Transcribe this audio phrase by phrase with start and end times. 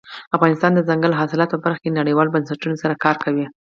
[0.35, 3.45] افغانستان د دځنګل حاصلات په برخه کې نړیوالو بنسټونو سره کار کوي.